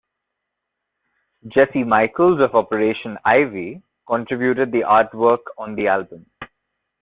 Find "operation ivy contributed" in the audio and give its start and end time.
2.55-4.71